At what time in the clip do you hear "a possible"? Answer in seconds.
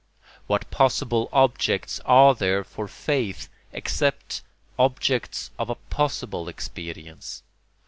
5.69-6.49